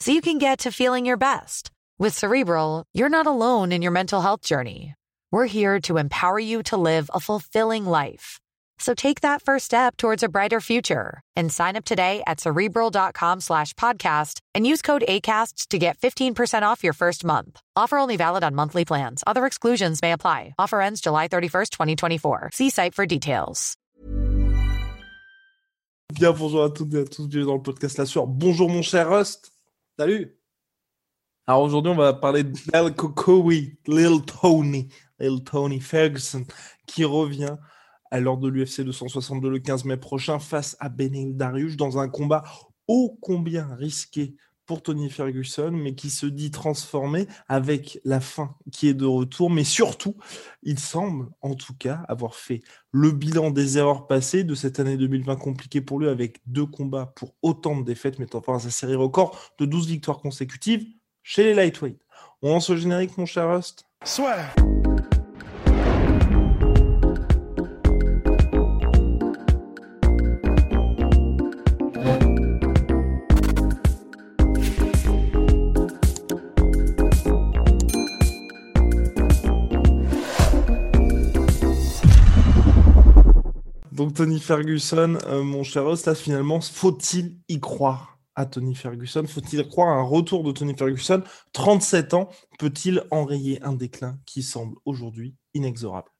[0.00, 1.70] so you can get to feeling your best.
[1.98, 4.94] With Cerebral, you're not alone in your mental health journey.
[5.32, 8.38] We're here to empower you to live a fulfilling life.
[8.78, 13.40] So take that first step towards a brighter future and sign up today at cerebral.com
[13.40, 17.60] slash podcast and use code ACasts to get 15% off your first month.
[17.74, 19.24] Offer only valid on monthly plans.
[19.26, 20.54] Other exclusions may apply.
[20.58, 22.50] Offer ends July 31st, 2024.
[22.52, 23.74] See site for details.
[26.14, 28.26] Bien, bonjour à toutes et à tous, bienvenue dans le podcast La Sueur.
[28.26, 29.52] Bonjour mon cher Rust.
[29.98, 30.38] Salut.
[31.48, 34.86] Alors aujourd'hui, on va parler de Del Kokowi, Lil Tony,
[35.18, 36.44] Lil Tony Ferguson,
[36.86, 37.56] qui revient
[38.12, 42.08] à l'ordre de l'UFC 262 le 15 mai prochain face à Beneil Darius dans un
[42.08, 42.44] combat
[42.86, 44.36] ô combien risqué
[44.68, 49.50] pour Tony Ferguson, mais qui se dit transformé avec la fin qui est de retour.
[49.50, 50.14] Mais surtout,
[50.62, 52.60] il semble en tout cas avoir fait
[52.92, 57.06] le bilan des erreurs passées de cette année 2020 compliquée pour lui avec deux combats
[57.16, 60.86] pour autant de défaites, mettant fin à sa série record de 12 victoires consécutives
[61.22, 61.98] chez les lightweight.
[62.42, 64.36] On lance le générique, mon cher Rust Soit.
[83.98, 89.24] Donc Tony Ferguson, euh, mon cher Rust, là finalement, faut-il y croire à Tony Ferguson?
[89.26, 91.24] Faut-il croire à un retour de Tony Ferguson?
[91.52, 92.28] 37 ans
[92.60, 96.12] peut-il enrayer un déclin qui semble aujourd'hui inexorable?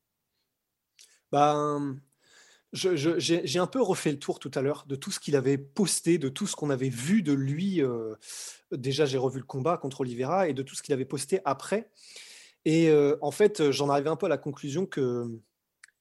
[1.30, 2.00] Ben,
[2.72, 6.18] j'ai un peu refait le tour tout à l'heure de tout ce qu'il avait posté,
[6.18, 7.80] de tout ce qu'on avait vu de lui.
[7.80, 8.16] euh,
[8.72, 11.92] déjà, j'ai revu le combat contre Oliveira et de tout ce qu'il avait posté après.
[12.64, 15.28] Et euh, en fait, j'en arrivais un peu à la conclusion que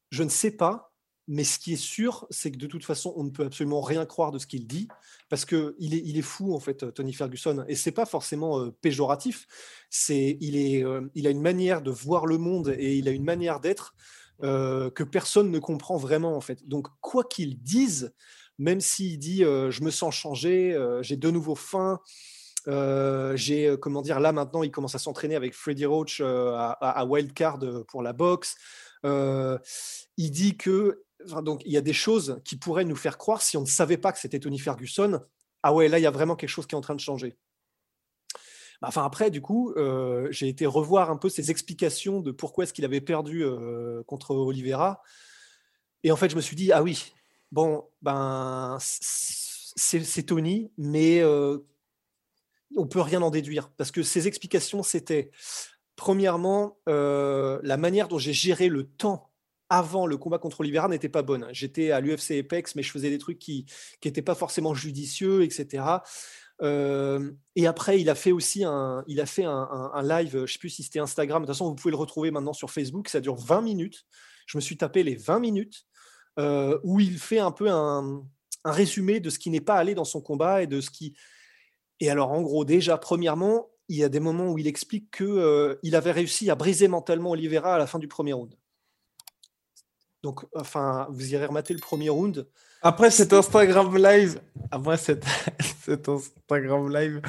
[0.09, 0.87] je ne sais pas,
[1.28, 4.06] mais ce qui est sûr, c'est que de toute façon, on ne peut absolument rien
[4.06, 4.88] croire de ce qu'il dit,
[5.30, 7.66] parce que il est, il est fou en fait, Tony Ferguson.
[7.68, 9.46] Et c'est pas forcément euh, péjoratif.
[9.90, 13.12] C'est, il est, euh, il a une manière de voir le monde et il a
[13.12, 13.94] une manière d'être
[14.44, 16.66] euh, que personne ne comprend vraiment en fait.
[16.66, 18.14] Donc quoi qu'il dise,
[18.58, 22.00] même s'il dit je me sens changé, j'ai de nouveau faim,
[22.66, 27.59] j'ai comment dire là maintenant il commence à s'entraîner avec Freddy Roach à, à- Wildcard
[27.88, 28.56] pour la boxe.
[29.04, 31.04] Il dit que
[31.41, 33.97] donc il y a des choses qui pourraient nous faire croire si on ne savait
[33.97, 35.22] pas que c'était Tony Ferguson.
[35.63, 37.38] Ah ouais là il y a vraiment quelque chose qui est en train de changer.
[38.81, 42.63] Bah, Enfin, après, du coup, euh, j'ai été revoir un peu ses explications de pourquoi
[42.63, 45.01] est-ce qu'il avait perdu euh, contre Oliveira.
[46.03, 47.11] Et en fait, je me suis dit, ah oui,
[47.51, 49.47] bon, ben, c'est
[49.78, 51.59] c'est Tony, mais euh,
[52.75, 53.69] on peut rien en déduire.
[53.78, 55.31] Parce que ses explications, c'était,
[55.95, 59.27] premièrement, euh, la manière dont j'ai géré le temps
[59.69, 61.47] avant le combat contre Oliveira n'était pas bonne.
[61.51, 63.66] J'étais à l'UFC Apex, mais je faisais des trucs qui
[64.03, 65.83] n'étaient pas forcément judicieux, etc.
[66.61, 70.45] Euh, et après, il a fait aussi un, il a fait un, live, je ne
[70.47, 73.09] sais plus si c'était Instagram, de toute façon, vous pouvez le retrouver maintenant sur Facebook,
[73.09, 74.05] ça dure 20 minutes.
[74.45, 75.85] Je me suis tapé les 20 minutes
[76.39, 78.23] euh, où il fait un peu un,
[78.66, 81.16] résumé de ce qui n'est pas allé dans son combat et de ce qui.
[81.99, 85.23] Et alors, en gros, déjà, premièrement, il y a des moments où il explique que
[85.23, 88.53] euh, avait réussi à briser mentalement Oliveira à la fin du premier round.
[90.28, 92.50] Donc, enfin, vous irez remater le premier round.
[92.82, 95.24] Après cet Instagram live, après cet,
[95.86, 97.22] cet Instagram live,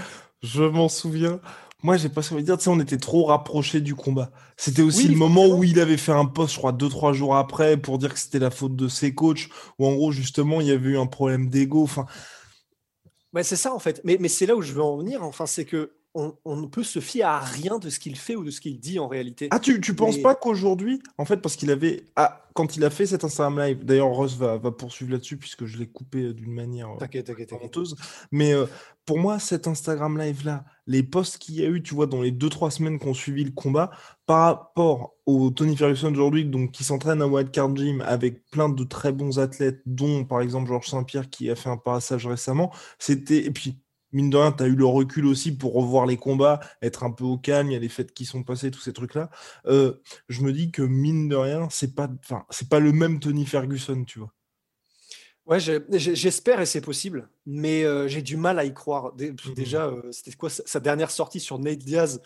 [0.43, 1.41] je m'en souviens.
[1.85, 4.33] Moi, j'ai pas dire, tu sais, on était trop rapprochés du combat.
[4.57, 7.13] C'était aussi Oui, le moment où il avait fait un post, je crois, deux, trois
[7.13, 9.49] jours après, pour dire que c'était la faute de ses coachs,
[9.79, 11.85] où en gros, justement, il y avait eu un problème d'ego.
[11.85, 12.07] Enfin,
[13.33, 14.01] Ouais, c'est ça en fait.
[14.03, 15.23] Mais, mais c'est là où je veux en venir.
[15.23, 18.35] Enfin, c'est que on, on ne peut se fier à rien de ce qu'il fait
[18.37, 19.49] ou de ce qu'il dit en réalité.
[19.51, 22.05] Ah, tu, tu penses Mais- pas qu'aujourd'hui, en fait, parce qu'il avait.
[22.17, 25.65] Ah, quand il a fait cet Instagram live, d'ailleurs, Ross va, va poursuivre là-dessus, puisque
[25.65, 26.91] je l'ai coupé euh, d'une manière.
[26.91, 27.95] euh, T'inquiète, t'inquiète, honteuse.
[28.33, 28.67] Mais euh,
[29.07, 32.33] pour moi, cet Instagram live-là, les posts qu'il y a eu, tu vois, dans les
[32.33, 33.91] 2-3 semaines qu'on suivi le combat,
[34.27, 38.83] par rapport au Tony Ferguson d'aujourd'hui, donc qui s'entraîne à Wildcard Gym avec plein de
[38.83, 43.45] très bons athlètes, dont par exemple Georges Saint-Pierre qui a fait un passage récemment, c'était.
[43.47, 43.79] Et puis.
[44.13, 47.11] Mine de rien, tu as eu le recul aussi pour revoir les combats, être un
[47.11, 49.29] peu au calme, il y a les fêtes qui sont passées, tous ces trucs-là.
[49.67, 49.95] Euh,
[50.29, 53.45] je me dis que mine de rien, c'est pas, enfin, c'est pas le même Tony
[53.45, 54.33] Ferguson, tu vois.
[55.45, 59.15] Ouais, j'espère et c'est possible, mais j'ai du mal à y croire.
[59.15, 62.21] Mmh déjà, c'était quoi sa dernière sortie sur Nate Diaz?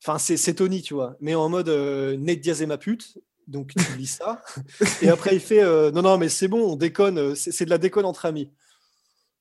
[0.00, 3.18] Enfin, c'est Tony, tu vois, mais en mode Nate Diaz est ma pute.
[3.48, 4.42] Donc tu lis ça.
[5.02, 8.04] et après, il fait Non, non, mais c'est bon, on déconne, c'est de la déconne
[8.04, 8.48] entre amis.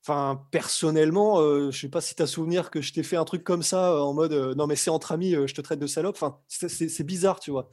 [0.04, 1.40] Enfin, personnellement,
[1.70, 4.04] je sais pas si tu as souvenir que je t'ai fait un truc comme ça
[4.04, 6.16] en mode non mais c'est entre amis, je te traite de salope.
[6.16, 7.70] Enfin, c'est bizarre, tu vois.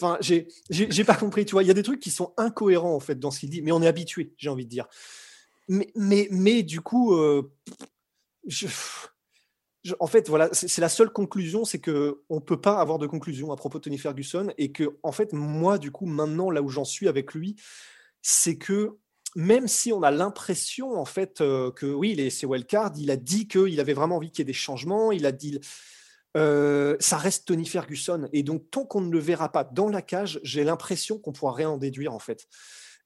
[0.00, 1.64] Enfin, j'ai pas compris, tu vois.
[1.64, 3.72] Il y a des trucs qui sont incohérents en fait dans ce qu'il dit, mais
[3.72, 4.86] on est habitué, j'ai envie de dire.
[5.68, 7.16] Mais mais, mais du coup,
[9.98, 13.50] en fait, voilà, c'est la seule conclusion, c'est que on peut pas avoir de conclusion
[13.50, 16.68] à propos de Tony Ferguson et que en fait, moi, du coup, maintenant là où
[16.68, 17.56] j'en suis avec lui,
[18.22, 18.98] c'est que
[19.34, 23.48] même si on a l'impression en fait euh, que oui, c'est wildcard, il a dit
[23.48, 25.60] qu'il avait vraiment envie qu'il y ait des changements, il a dit
[26.36, 30.02] euh, ça reste Tony Ferguson et donc tant qu'on ne le verra pas dans la
[30.02, 32.46] cage, j'ai l'impression qu'on pourra rien en déduire en fait.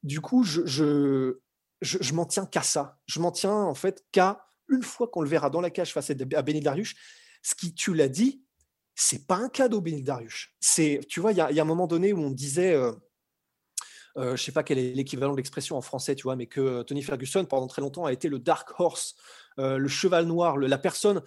[0.03, 1.39] Du coup, je je,
[1.81, 2.99] je, m'en tiens qu'à ça.
[3.07, 6.11] Je m'en tiens en fait qu'à une fois qu'on le verra dans la cage face
[6.11, 6.95] à Benny Darius,
[7.43, 8.43] ce qui tu l'as dit,
[8.95, 10.49] c'est pas un cadeau Benny Darius.
[10.61, 12.93] C'est tu vois, il y, a un moment donné où on disait euh,
[14.17, 16.61] euh, je sais pas quel est l'équivalent de l'expression en français, tu vois, mais que
[16.61, 19.15] euh, Tony Ferguson, pendant très longtemps, a été le dark horse,
[19.59, 21.23] euh, le cheval noir, la personne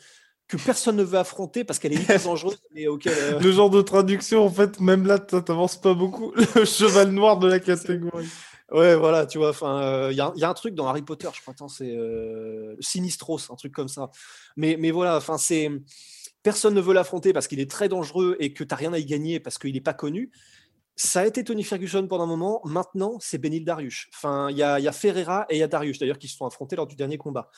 [0.48, 2.58] que personne ne veut affronter parce qu'elle est hyper dangereuse.
[2.74, 6.34] Mais Le genre de traduction, en fait, même là, tu n'avances pas beaucoup.
[6.56, 8.28] Le cheval noir de la catégorie.
[8.72, 11.56] Ouais, voilà, tu vois, enfin, il y, a un truc dans Harry Potter, je crois,
[11.68, 11.98] c'est
[12.80, 14.12] Sinistros, un truc comme ça.
[14.58, 15.72] Mais, mais voilà, enfin, c'est
[16.44, 19.00] personne ne veut l'affronter parce qu'il est très dangereux et que tu n'as rien à
[19.00, 20.32] y gagner parce qu'il n'est pas connu
[21.02, 22.60] ça a été Tony Ferguson pendant un moment.
[22.66, 24.08] Maintenant, c'est Benil Darius.
[24.14, 26.76] Enfin, il y, a Ferreira et il y a Darius, d'ailleurs, qui se sont affrontés
[26.76, 27.50] lors du dernier combat.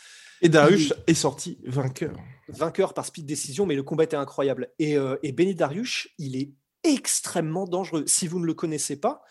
[0.43, 2.15] Et Darius est sorti vainqueur.
[2.49, 4.71] Vainqueur par speed décision, mais le combat était incroyable.
[4.77, 6.51] Et, euh, et Benil Darius, il est
[6.83, 8.03] extrêmement dangereux.
[8.05, 9.23] Si vous ne le connaissez pas,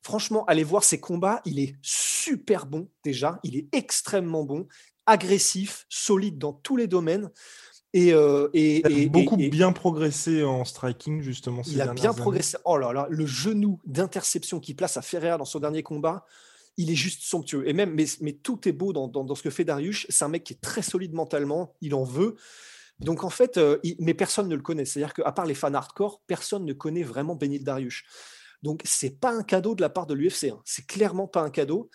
[0.00, 1.42] franchement, allez voir ses combats.
[1.44, 3.40] Il est super bon déjà.
[3.42, 4.68] Il est extrêmement bon,
[5.06, 7.32] agressif, solide dans tous les domaines.
[7.96, 11.62] Et, euh, et, beaucoup bien progressé en striking, justement.
[11.66, 12.58] il a bien progressé.
[12.66, 16.26] Oh là là, le genou d'interception qu'il place à Ferrer dans son dernier combat,
[16.76, 17.66] il est juste somptueux.
[17.66, 20.06] Et même, mais, mais tout est beau dans, dans, ce que fait Darius.
[20.10, 22.36] C'est un mec qui est très solide mentalement, il en veut.
[22.98, 24.84] Donc en fait, euh, mais personne ne le connaît.
[24.84, 28.02] C'est-à-dire qu'à part les fans hardcore, personne ne connaît vraiment Benil Darius.
[28.62, 30.50] Donc c'est pas un cadeau de la part de l'UFC.
[30.50, 30.60] Hein.
[30.66, 31.88] C'est clairement pas un cadeau.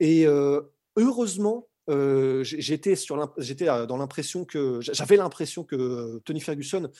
[0.00, 0.60] Et euh,
[0.96, 6.90] heureusement, euh, j'étais euh, dans l'impression que j'avais l'impression que Tony Ferguson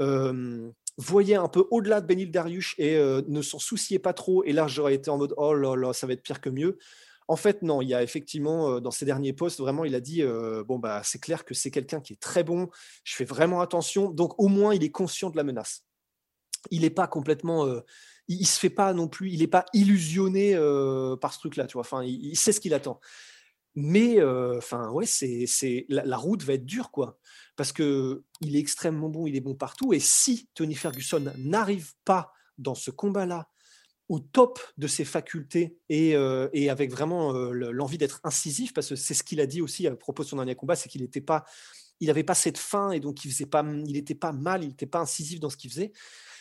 [0.00, 4.44] euh, voyait un peu au-delà de Benil Darius et ne s'en souciait pas trop.
[4.44, 6.78] Et là, j'aurais été en mode oh là là, ça va être pire que mieux.
[7.26, 10.22] En fait, non, il y a effectivement, dans ses derniers posts, vraiment, il a dit
[10.66, 12.68] bon, bah, c'est clair que c'est quelqu'un qui est très bon,
[13.02, 15.84] je fais vraiment attention, donc au moins, il est conscient de la menace.
[16.70, 17.66] Il n'est pas complètement.
[18.28, 20.54] il, ne se fait pas non plus, il n'est pas illusionné
[21.20, 21.80] par ce truc-là, tu vois.
[21.80, 23.00] Enfin, il sait ce qu'il attend.
[23.74, 27.18] Mais enfin, ouais, c'est, la, route va être dure, quoi.
[27.56, 29.92] Parce que il est extrêmement bon, il est bon partout.
[29.92, 33.48] Et si Tony Ferguson n'arrive pas dans ce combat-là
[34.08, 36.10] au top de ses facultés et,
[36.52, 39.96] et avec vraiment l'envie d'être incisif, parce que c'est ce qu'il a dit aussi à
[39.96, 41.44] propos de son dernier combat, c'est qu'il n'était pas,
[42.00, 44.68] il n'avait pas cette faim et donc il faisait pas, il n'était pas mal, il
[44.68, 45.92] n'était pas incisif dans ce qu'il faisait.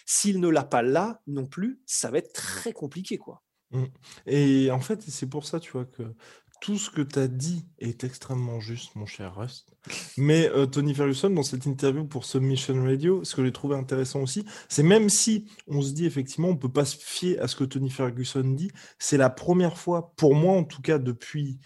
[0.06, 3.42] S'il ne l'a pas là non plus, ça va être très compliqué, quoi.
[3.72, 3.86] Mmh.
[4.28, 6.04] Et en fait, c'est pour ça, tu vois, que
[6.62, 9.76] tout ce que tu as dit est extrêmement juste, mon cher Rust.
[10.18, 14.22] Mais euh, Tony Ferguson, dans cette interview pour Submission Radio, ce que j'ai trouvé intéressant
[14.22, 17.58] aussi, c'est même si on se dit effectivement, on peut pas se fier à ce
[17.58, 21.60] que Tony Ferguson dit, c'est la première fois, pour moi en tout cas, depuis,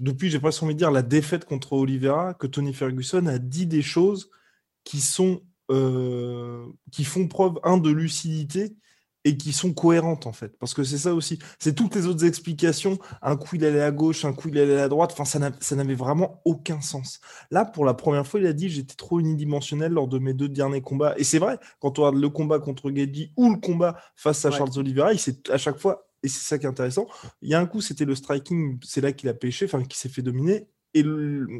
[0.00, 3.66] depuis j'ai presque envie de dire, la défaite contre Oliveira, que Tony Ferguson a dit
[3.66, 4.30] des choses
[4.82, 8.74] qui sont, euh, qui font preuve, un, de lucidité,
[9.24, 10.56] et qui sont cohérentes en fait.
[10.58, 11.38] Parce que c'est ça aussi.
[11.58, 12.98] C'est toutes les autres explications.
[13.22, 15.14] Un coup il allait à gauche, un coup il allait à droite.
[15.18, 17.20] Enfin, ça n'avait vraiment aucun sens.
[17.50, 20.48] Là, pour la première fois, il a dit j'étais trop unidimensionnel lors de mes deux
[20.48, 21.14] derniers combats.
[21.16, 24.50] Et c'est vrai, quand on regarde le combat contre Gedji ou le combat face à
[24.50, 27.06] Charles Oliveira, il s'est à chaque fois et c'est ça qui est intéressant.
[27.42, 29.98] Il y a un coup, c'était le striking, c'est là qu'il a pêché, enfin, qui
[29.98, 31.04] s'est fait dominer et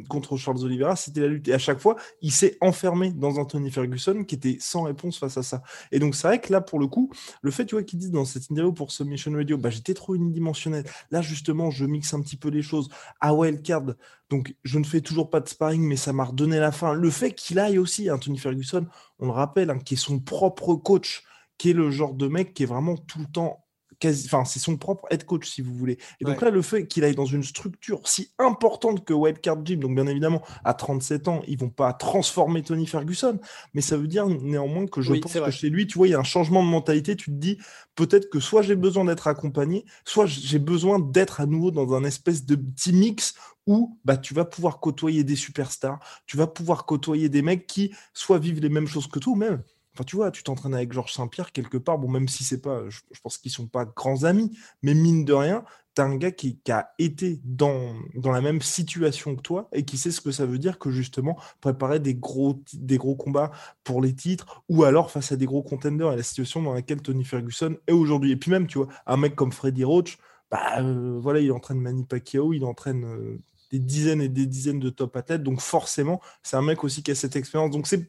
[0.09, 1.47] contre Charles Oliveira, c'était la lutte.
[1.47, 5.37] Et à chaque fois, il s'est enfermé dans Anthony Ferguson qui était sans réponse face
[5.37, 5.63] à ça.
[5.91, 7.11] Et donc, c'est vrai que là, pour le coup,
[7.41, 10.15] le fait, tu vois, qu'il dit dans cette interview pour Submission Radio, bah, j'étais trop
[10.15, 10.85] unidimensionnel.
[11.11, 12.89] Là, justement, je mixe un petit peu les choses.
[13.19, 13.95] À wildcard,
[14.29, 16.93] donc je ne fais toujours pas de sparring, mais ça m'a redonné la fin.
[16.93, 18.85] Le fait qu'il aille aussi, Anthony Ferguson,
[19.19, 21.23] on le rappelle, hein, qui est son propre coach,
[21.57, 23.62] qui est le genre de mec qui est vraiment tout le temps
[24.03, 25.97] quasi, enfin, c'est son propre head coach, si vous voulez.
[26.19, 29.79] Et donc là, le fait qu'il aille dans une structure si importante que Wildcard Gym,
[29.79, 33.39] donc bien évidemment, à 37 ans, ils vont pas transformer Tony Ferguson,
[33.73, 36.15] mais ça veut dire néanmoins que je pense que chez lui, tu vois, il y
[36.15, 37.15] a un changement de mentalité.
[37.15, 37.57] Tu te dis,
[37.95, 42.03] peut-être que soit j'ai besoin d'être accompagné, soit j'ai besoin d'être à nouveau dans un
[42.03, 46.85] espèce de petit mix où bah, tu vas pouvoir côtoyer des superstars, tu vas pouvoir
[46.85, 50.15] côtoyer des mecs qui soit vivent les mêmes choses que toi, ou même Enfin, tu
[50.15, 53.37] vois, tu t'entraînes avec Georges Saint-Pierre quelque part, bon, même si c'est pas, je, pense
[53.37, 55.63] qu'ils sont pas grands amis, mais mine de rien,
[55.95, 59.97] tu as un gars qui, a été dans, la même situation que toi et qui
[59.97, 63.51] sait ce que ça veut dire que justement préparer des gros, des gros combats
[63.83, 67.01] pour les titres ou alors face à des gros contenders et la situation dans laquelle
[67.01, 68.31] Tony Ferguson est aujourd'hui.
[68.31, 70.17] Et puis même, tu vois, un mec comme Freddy Roach,
[70.49, 73.39] bah euh, voilà, il entraîne Manny Pacquiao, il entraîne euh,
[73.73, 77.09] des dizaines et des dizaines de top athlètes, donc forcément, c'est un mec aussi qui
[77.09, 77.71] a cette expérience.
[77.71, 78.07] Donc c'est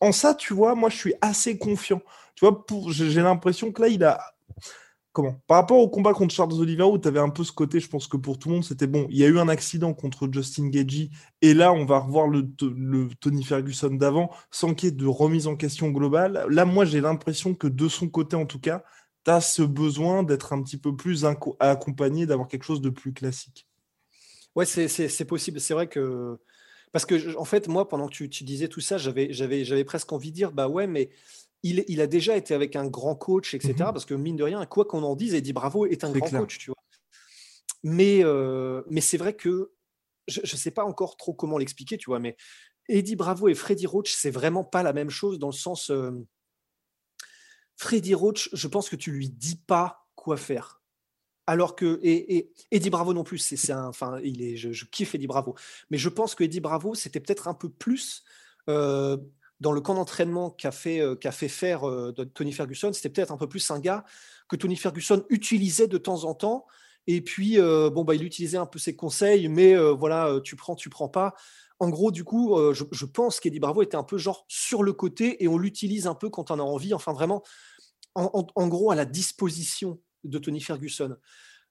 [0.00, 2.02] en ça, tu vois, moi, je suis assez confiant.
[2.34, 4.20] Tu vois, j'ai l'impression que là, il a.
[5.14, 5.40] Comment?
[5.46, 7.88] Par rapport au combat contre Charles Oliveira, où tu avais un peu ce côté, je
[7.88, 9.06] pense que pour tout le monde, c'était bon.
[9.08, 11.08] Il y a eu un accident contre Justin Gagey,
[11.40, 12.46] et là, on va revoir le,
[13.18, 16.44] Tony Ferguson d'avant, sans qu'il y ait de remise en question globale.
[16.50, 18.84] Là, moi, j'ai l'impression que de son côté, en tout cas,
[19.24, 21.24] tu as ce besoin d'être un petit peu plus
[21.58, 23.66] accompagné, d'avoir quelque chose de plus classique.
[24.56, 25.60] Ouais, c'est possible.
[25.60, 26.38] C'est vrai que
[26.92, 30.36] parce que, en fait, moi, pendant que tu, disais tout ça, j'avais presque envie de
[30.36, 31.10] dire, bah ouais, mais
[31.62, 33.74] il, il, a déjà été avec un grand coach, etc.
[33.74, 36.30] Mmh parce que, mine de rien, quoi qu'on en dise, Eddie Bravo est un grand
[36.30, 36.76] coach, tu vois.
[37.82, 39.72] Mais, euh, mais c'est vrai que
[40.26, 42.36] je ne sais pas encore trop comment l'expliquer, tu vois, mais
[42.88, 45.90] Eddie Bravo et Freddy Roach, c'est vraiment pas la même chose dans le sens.
[45.90, 46.12] Euh,
[47.76, 50.80] Freddy Roach, je pense que tu lui dis pas quoi faire.
[51.46, 55.28] Alors que et, Eddie Bravo non plus, c'est un, enfin, il est, je, kiffe Eddie
[55.28, 55.54] Bravo,
[55.90, 58.24] mais je pense que Eddie Bravo, c'était peut-être un peu plus
[58.68, 59.16] euh,
[59.60, 63.36] dans le camp d'entraînement qu'a fait, euh, fait faire euh, Tony Ferguson, c'était peut-être un
[63.36, 64.04] peu plus un gars
[64.48, 66.66] que Tony Ferguson utilisait de temps en temps.
[67.06, 70.90] Et puis, bon, bah, il utilisait un peu ses conseils, mais voilà, tu prends, tu
[70.90, 71.34] prends pas.
[71.78, 75.40] En gros, du coup, je, pense qu'Eddie Bravo était un peu genre sur le côté
[75.44, 77.44] et on l'utilise un peu quand on a envie, enfin vraiment,
[78.16, 81.16] en gros, à la disposition de Tony Ferguson.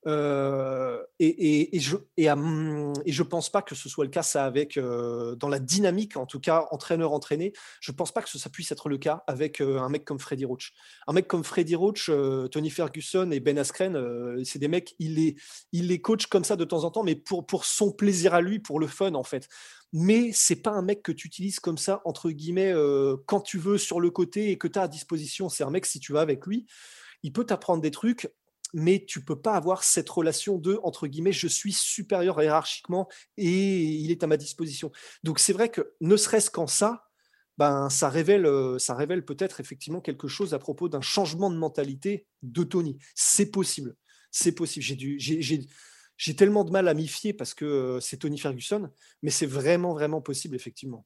[0.08, 5.36] Euh, et, je, et, je pense pas que ce soit le cas ça avec euh,
[5.36, 8.88] dans la dynamique en tout cas entraîneur entraîné je pense pas que ça puisse être
[8.88, 10.74] le cas avec euh, un mec comme Freddy Roach.
[11.08, 12.12] Un mec comme Freddy Roach
[12.52, 13.98] Tony Ferguson et Ben Askren
[14.44, 15.36] c'est des mecs il les
[15.72, 18.42] il les coach comme ça de temps en temps mais pour pour son plaisir à
[18.42, 19.48] lui pour le fun en fait.
[19.92, 22.74] Mais c'est pas un mec que tu utilises comme ça entre guillemets
[23.26, 25.50] quand tu veux sur le côté et que tu as à disposition.
[25.50, 26.68] C'est un mec si tu vas avec lui
[27.24, 28.30] il peut t'apprendre des trucs
[28.76, 33.84] mais tu peux pas avoir cette relation de entre guillemets je suis supérieur hiérarchiquement et
[33.84, 34.92] il est à ma disposition.
[35.24, 37.06] Donc c'est vrai que ne serait-ce qu'en ça,
[37.58, 41.56] ben ça révèle euh, ça révèle peut-être effectivement quelque chose à propos d'un changement de
[41.56, 42.98] mentalité de Tony.
[43.16, 43.96] C'est possible,
[44.30, 44.84] c'est possible.
[44.86, 45.66] J'ai
[46.18, 48.90] j'ai tellement de mal à m'y fier parce que euh, c'est Tony Ferguson,
[49.22, 51.06] mais c'est vraiment vraiment possible effectivement.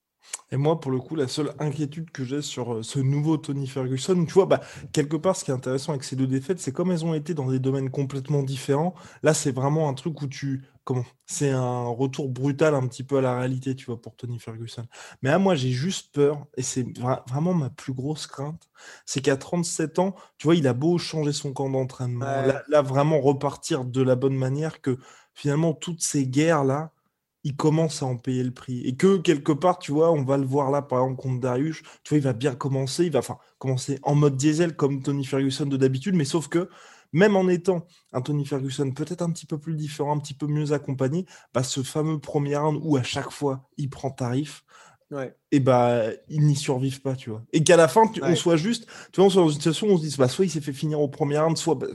[0.52, 3.68] Et moi, pour le coup, la seule inquiétude que j'ai sur euh, ce nouveau Tony
[3.68, 4.62] Ferguson, tu vois, bah,
[4.92, 7.34] quelque part, ce qui est intéressant avec ces deux défaites, c'est comme elles ont été
[7.34, 8.96] dans des domaines complètement différents.
[9.22, 10.66] Là, c'est vraiment un truc où tu.
[10.86, 14.40] Comment C'est un retour brutal un petit peu à la réalité, tu vois, pour Tony
[14.40, 14.88] Ferguson.
[15.22, 16.86] Mais là, moi, j'ai juste peur, et c'est
[17.28, 18.68] vraiment ma plus grosse crainte,
[19.06, 22.26] c'est qu'à 37 ans, tu vois, il a beau changer son camp d'entraînement,
[22.70, 24.98] là, vraiment repartir de la bonne manière, que
[25.36, 26.92] finalement, toutes ces guerres-là,
[27.44, 28.82] il commence à en payer le prix.
[28.82, 31.82] Et que quelque part, tu vois, on va le voir là, par exemple, contre Darius,
[32.04, 35.26] tu vois, il va bien commencer, il va enfin commencer en mode diesel comme Tony
[35.26, 36.70] Ferguson de d'habitude, mais sauf que
[37.12, 40.48] même en étant un Tony Ferguson peut-être un petit peu plus différent, un petit peu
[40.48, 44.64] mieux accompagné, bah, ce fameux premier round où à chaque fois il prend tarif,
[45.52, 47.44] et bah il n'y survive pas, tu vois.
[47.52, 49.92] Et qu'à la fin, on soit juste, tu vois, on soit dans une situation où
[49.92, 51.88] on se dit, bah, soit il s'est fait finir au premier round, soit bah,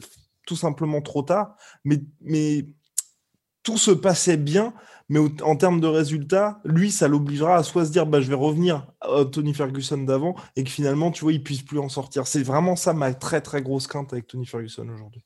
[0.46, 2.66] tout simplement trop tard, mais, mais
[3.62, 4.74] tout se passait bien,
[5.08, 8.34] mais en termes de résultats, lui, ça l'obligera à soit se dire bah, je vais
[8.34, 12.26] revenir à Tony Ferguson d'avant et que finalement, tu vois, il puisse plus en sortir.
[12.26, 15.24] C'est vraiment ça ma très très grosse crainte avec Tony Ferguson aujourd'hui.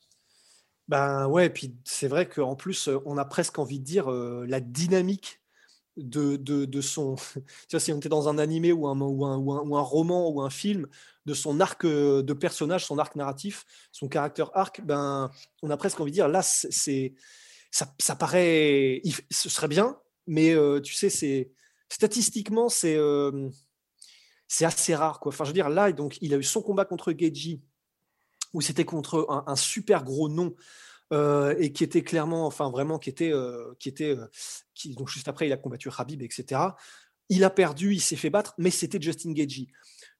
[0.88, 4.46] Ben ouais, et puis c'est vrai qu'en plus, on a presque envie de dire euh,
[4.48, 5.40] la dynamique
[5.96, 7.16] de, de, son.
[7.34, 7.42] tu
[7.72, 10.40] vois, si on était dans un animé ou un, ou, un, ou, un, roman ou
[10.40, 10.86] un film,
[11.26, 15.30] de son arc euh, de personnage, son arc narratif, son caractère arc, ben,
[15.62, 17.14] on a presque envie de dire là, c'est
[17.70, 21.50] ça, paraît, ce serait bien, mais euh, tu sais, c'est
[21.88, 23.48] statistiquement, c'est euh,
[24.46, 25.20] c'est assez rare.
[25.20, 25.30] Quoi.
[25.30, 27.62] Enfin, je veux dire, là, donc, il a eu son combat contre Geji,
[28.54, 30.54] où c'était contre un, super gros nom.
[31.10, 33.32] Euh, et qui était clairement, enfin vraiment, qui était,
[33.78, 34.14] qui était,
[34.74, 36.60] qui, donc juste après, il a combattu Habib, etc.
[37.30, 39.68] Il a perdu, il s'est fait battre, mais c'était Justin Gagey.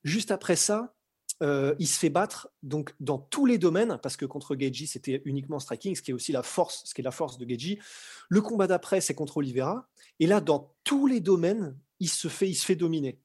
[0.02, 0.94] Juste après ça,
[1.42, 5.22] euh, il se fait battre donc dans tous les domaines parce que contre Geji c'était
[5.24, 7.78] uniquement striking, ce qui est aussi la force, ce qui est la force de Geji.
[8.28, 12.48] Le combat d'après c'est contre Oliveira et là dans tous les domaines il se fait
[12.48, 13.20] il se fait dominer.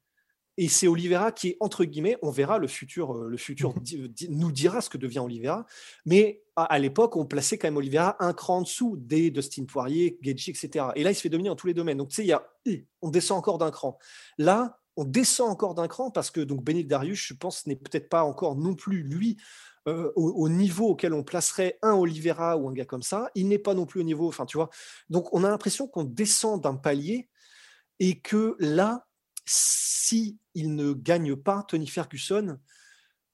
[0.57, 3.73] Et c'est Oliveira qui est entre guillemets, on verra le futur, euh, le futur
[4.29, 5.65] nous dira ce que devient Oliveira.
[6.05, 10.19] Mais à, l'époque, on plaçait quand même Oliveira un cran en dessous des Dustin Poirier,
[10.21, 10.85] Geji, etc.
[10.95, 11.97] Et là, il se fait dominer dans tous les domaines.
[11.97, 12.47] Donc tu sais, il y a,
[13.01, 13.97] on descend encore d'un cran.
[14.37, 18.09] Là, on descend encore d'un cran parce que donc Benil Darius, je pense, n'est peut-être
[18.09, 19.37] pas encore non plus lui
[19.87, 23.29] euh, au, niveau auquel on placerait un Oliveira ou un gars comme ça.
[23.35, 24.69] Il n'est pas non plus au niveau, enfin tu vois.
[25.09, 27.29] Donc on a l'impression qu'on descend d'un palier
[27.99, 29.05] et que là,
[29.45, 32.59] si il ne gagne pas Tony Ferguson,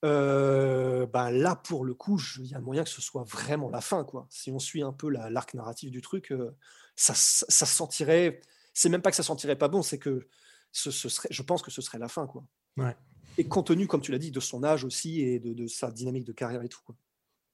[0.04, 3.80] euh, bah là pour le coup, il y a moyen que ce soit vraiment la
[3.80, 4.26] fin quoi.
[4.28, 6.56] Si on suit un peu l'arc narratif du truc, euh,
[6.96, 8.40] ça, ça sentirait.
[8.74, 10.26] C'est même pas que ça sentirait pas bon, c'est que
[10.72, 12.26] ce, serait, je pense que ce serait la fin.
[12.26, 12.44] Quoi.
[13.38, 15.90] Et compte tenu, comme tu l'as dit, de son âge aussi et de, de, sa
[15.90, 16.80] dynamique de carrière et tout.
[16.84, 16.96] Quoi.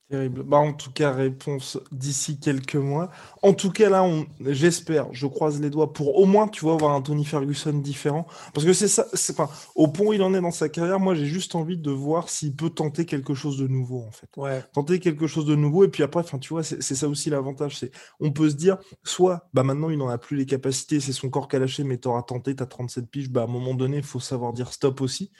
[0.08, 0.44] Terrible.
[0.44, 3.10] Bah, en tout cas, réponse d'ici quelques mois.
[3.42, 4.24] En tout cas, là, on...
[4.38, 8.24] j'espère, je croise les doigts pour au moins, tu vois, avoir un Tony Ferguson différent.
[8.54, 11.00] Parce que c'est ça, c'est pas au point où il en est dans sa carrière.
[11.00, 14.28] Moi, j'ai juste envie de voir s'il peut tenter quelque chose de nouveau, en fait.
[14.36, 14.62] Ouais.
[14.74, 15.82] Tenter quelque chose de nouveau.
[15.82, 17.76] Et puis après, enfin, tu vois, c'est ça aussi l'avantage.
[17.76, 21.12] C'est, on peut se dire, soit, bah maintenant, il n'en a plus les capacités, c'est
[21.12, 23.74] son corps qui a lâché, mais t'auras tenté, t'as 37 piges, bah à un moment
[23.74, 25.32] donné, il faut savoir dire stop aussi.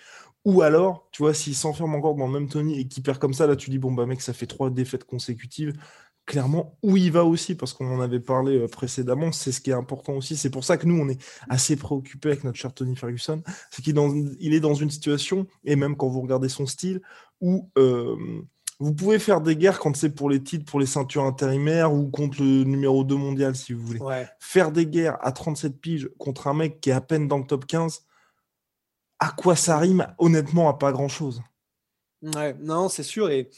[0.46, 3.34] Ou alors, tu vois, s'il s'enferme encore dans le même Tony et qu'il perd comme
[3.34, 5.72] ça, là, tu dis, bon, bah, mec, ça fait trois défaites consécutives.
[6.24, 9.70] Clairement, où il va aussi, parce qu'on en avait parlé euh, précédemment, c'est ce qui
[9.70, 10.36] est important aussi.
[10.36, 13.42] C'est pour ça que nous, on est assez préoccupés avec notre cher Tony Ferguson.
[13.72, 13.98] C'est qu'il
[14.54, 17.02] est dans une situation, et même quand vous regardez son style,
[17.40, 18.14] où euh,
[18.78, 22.08] vous pouvez faire des guerres quand c'est pour les titres, pour les ceintures intérimaires ou
[22.08, 24.00] contre le numéro 2 mondial, si vous voulez.
[24.38, 27.46] Faire des guerres à 37 piges contre un mec qui est à peine dans le
[27.46, 28.06] top 15,
[29.18, 31.42] à quoi ça rime Honnêtement, à pas grand-chose.
[32.22, 33.30] Ouais, non, c'est sûr.
[33.30, 33.50] Et,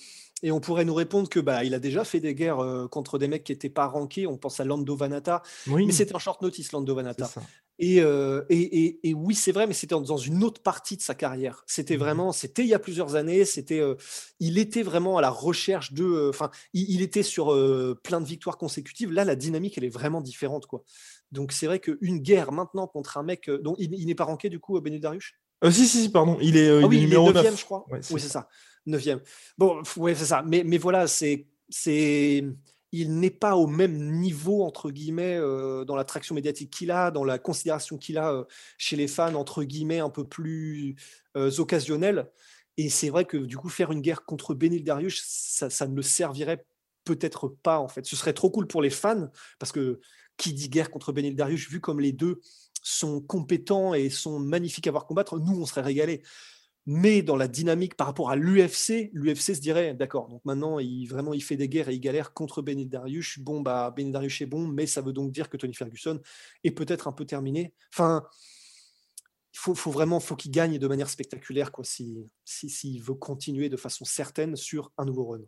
[0.42, 3.18] et on pourrait nous répondre que bah, il a déjà fait des guerres euh, contre
[3.18, 4.26] des mecs qui n'étaient pas rankés.
[4.26, 5.42] On pense à Lando Vanata.
[5.66, 5.86] Oui.
[5.86, 7.30] Mais c'était en short notice, Lando Vanata.
[7.80, 11.14] Euh, et, et, et, oui, c'est vrai, mais c'était dans une autre partie de sa
[11.14, 11.62] carrière.
[11.66, 13.44] C'était mmh vraiment, c'était il y a plusieurs années.
[13.44, 13.94] C'était, euh,
[14.40, 17.46] il était vraiment à la recherche de, enfin, il, était sur
[18.02, 19.12] plein de victoires consécutives.
[19.12, 20.84] Là, la dynamique, elle est vraiment différente, quoi.
[21.30, 24.58] Donc c'est vrai qu'une guerre maintenant contre un mec dont il, n'est pas ranké du
[24.58, 25.34] coup, Benu Darius
[25.64, 26.38] euh, si, si, pardon.
[26.40, 27.84] Il est, euh, ah oui, numéro 9 je crois.
[27.90, 28.48] oui, c'est ça.
[28.86, 29.02] 9
[29.56, 30.42] Bon, ouais, c'est ça.
[30.46, 32.44] Mais, mais voilà, c'est, c'est,
[32.92, 37.24] il n'est pas au même niveau, entre guillemets, euh, dans l'attraction médiatique qu'il a, dans
[37.24, 38.46] la considération qu'il a
[38.78, 40.96] chez les fans, entre guillemets, un peu plus
[41.34, 42.30] occasionnelle.
[42.76, 45.96] Et c'est vrai que du coup, faire une guerre contre Benil Darius, ça, ça ne
[45.96, 46.64] le servirait
[47.04, 48.06] peut-être pas, en fait.
[48.06, 49.28] Ce serait trop cool pour les fans,
[49.58, 50.00] parce que
[50.38, 52.40] qui dit guerre contre Benil Darius, vu comme les deux
[52.82, 56.22] sont compétents et sont magnifiques à voir combattre, nous, on serait régalés.
[56.90, 61.06] Mais dans la dynamique par rapport à l'UFC, l'UFC se dirait, d'accord, donc maintenant, il,
[61.06, 63.38] vraiment, il fait des guerres et il galère contre Benil Darius.
[63.40, 66.18] Bon, bah, est bon, mais ça veut donc dire que Tony Ferguson
[66.64, 67.74] est peut-être un peu terminé.
[67.92, 68.24] Enfin,
[69.52, 73.68] il faut, faut, vraiment faut qu'il gagne de manière spectaculaire s'il si, si, veut continuer
[73.68, 75.40] de façon certaine sur un nouveau run.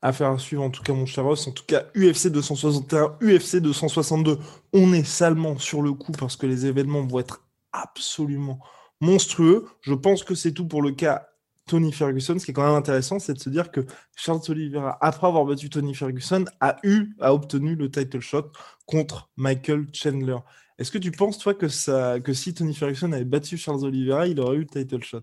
[0.00, 1.26] Affaire à suivre en tout cas mon cher.
[1.26, 4.38] En tout cas UFC 261, UFC 262,
[4.72, 8.60] on est salement sur le coup parce que les événements vont être absolument
[9.00, 9.66] monstrueux.
[9.80, 11.28] Je pense que c'est tout pour le cas
[11.66, 12.38] Tony Ferguson.
[12.38, 15.44] Ce qui est quand même intéressant, c'est de se dire que Charles Oliveira, après avoir
[15.44, 18.50] battu Tony Ferguson, a eu, a obtenu le title shot
[18.86, 20.38] contre Michael Chandler.
[20.78, 24.26] Est-ce que tu penses, toi, que, ça, que si Tony Ferguson avait battu Charles Oliveira,
[24.26, 25.22] il aurait eu le title shot?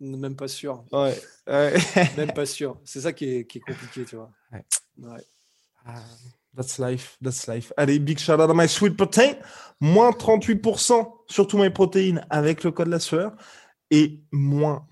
[0.00, 0.84] Même pas sûr.
[0.92, 1.16] Ouais.
[2.16, 2.78] Même pas sûr.
[2.84, 4.30] C'est ça qui est, qui est, compliqué, tu vois.
[4.98, 5.24] Ouais.
[5.84, 6.02] Ah,
[6.56, 7.18] that's life.
[7.22, 7.72] That's life.
[7.76, 9.34] Allez, big shout out à my sweet protein.
[9.80, 13.36] Moins 38% sur tous mes protéines avec le code la sueur.
[13.90, 14.86] Et moins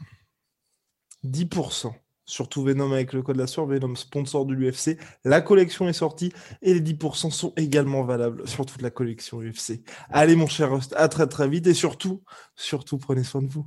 [1.25, 1.93] 10%
[2.25, 3.67] sur tout Venom avec le code la sueur.
[3.67, 4.99] Venom, sponsor de l'UFC.
[5.25, 9.81] La collection est sortie et les 10% sont également valables sur toute la collection UFC.
[10.11, 12.23] Allez, mon cher Rust, à très très vite et surtout,
[12.57, 13.67] surtout, prenez soin de vous.